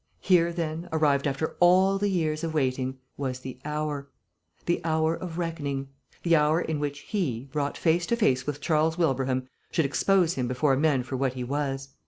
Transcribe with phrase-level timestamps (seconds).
[0.21, 4.09] Here, then, arrived after all the years of waiting, was the hour.
[4.65, 5.89] The hour of reckoning;
[6.23, 10.47] the hour in which he, brought face to face with Charles Wilbraham, should expose him
[10.47, 11.89] before men for what he was.